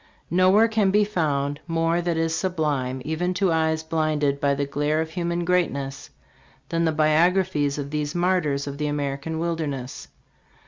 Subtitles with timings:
[0.31, 4.99] Nowhere can be found ''more that is sublime even to eyes blinded by the glare
[4.99, 6.09] of human greatness
[6.69, 10.07] ''than in the biographies of these martyrs of the American wilderness.